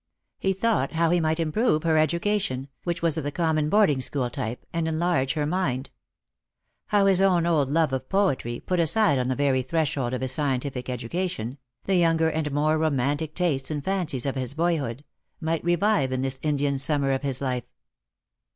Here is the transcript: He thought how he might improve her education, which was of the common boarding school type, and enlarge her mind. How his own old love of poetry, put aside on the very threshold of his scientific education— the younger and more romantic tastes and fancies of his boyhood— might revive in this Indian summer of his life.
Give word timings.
He 0.39 0.53
thought 0.53 0.93
how 0.93 1.11
he 1.11 1.19
might 1.19 1.39
improve 1.39 1.83
her 1.83 1.95
education, 1.99 2.69
which 2.85 3.03
was 3.03 3.19
of 3.19 3.23
the 3.23 3.31
common 3.31 3.69
boarding 3.69 4.01
school 4.01 4.31
type, 4.31 4.65
and 4.73 4.87
enlarge 4.87 5.33
her 5.33 5.45
mind. 5.45 5.91
How 6.87 7.05
his 7.05 7.21
own 7.21 7.45
old 7.45 7.69
love 7.69 7.93
of 7.93 8.09
poetry, 8.09 8.59
put 8.59 8.79
aside 8.79 9.19
on 9.19 9.27
the 9.27 9.35
very 9.35 9.61
threshold 9.61 10.15
of 10.15 10.21
his 10.21 10.31
scientific 10.31 10.89
education— 10.89 11.59
the 11.85 11.97
younger 11.97 12.29
and 12.31 12.51
more 12.51 12.79
romantic 12.79 13.35
tastes 13.35 13.69
and 13.69 13.85
fancies 13.85 14.25
of 14.25 14.33
his 14.33 14.55
boyhood— 14.55 15.03
might 15.49 15.63
revive 15.63 16.11
in 16.11 16.23
this 16.23 16.39
Indian 16.41 16.79
summer 16.79 17.11
of 17.11 17.21
his 17.21 17.39
life. 17.39 17.67